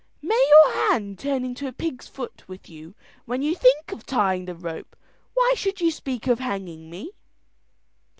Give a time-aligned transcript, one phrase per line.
[0.23, 4.45] "May your hand turn into a pig's foot with you when you think of tying
[4.45, 4.95] the rope;
[5.35, 7.11] why should you speak of hanging me?"